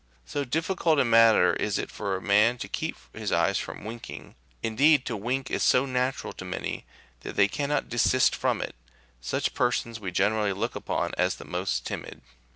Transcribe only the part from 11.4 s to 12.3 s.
most timid.